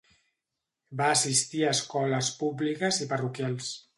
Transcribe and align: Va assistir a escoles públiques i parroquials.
Va 1.01 1.09
assistir 1.17 1.61
a 1.67 1.75
escoles 1.77 2.31
públiques 2.41 3.01
i 3.05 3.09
parroquials. 3.15 3.71